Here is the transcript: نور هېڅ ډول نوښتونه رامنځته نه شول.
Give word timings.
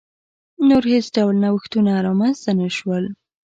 نور 0.67 0.83
هېڅ 0.93 1.05
ډول 1.15 1.35
نوښتونه 1.45 1.91
رامنځته 2.07 2.51
نه 2.59 2.67
شول. 2.77 3.05